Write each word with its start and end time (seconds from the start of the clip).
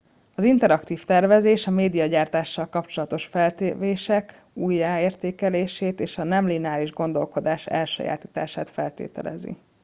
az 0.35 0.43
interaktív 0.43 1.05
tervezés 1.05 1.67
a 1.67 1.71
médiagyártással 1.71 2.69
kapcsolatos 2.69 3.25
feltevések 3.25 4.43
újraértékelését 4.53 5.99
és 5.99 6.17
a 6.17 6.23
nem 6.23 6.45
lineáris 6.45 6.91
gondolkodás 6.91 7.67
elsajátítását 7.67 8.69
feltételezi 8.69 9.57